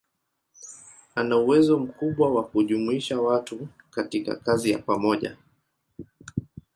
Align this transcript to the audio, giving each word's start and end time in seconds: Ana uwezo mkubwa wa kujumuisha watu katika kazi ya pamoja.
Ana 1.15 1.37
uwezo 1.37 1.79
mkubwa 1.79 2.31
wa 2.33 2.43
kujumuisha 2.43 3.21
watu 3.21 3.67
katika 3.91 4.35
kazi 4.35 4.71
ya 4.71 4.79
pamoja. 4.79 5.37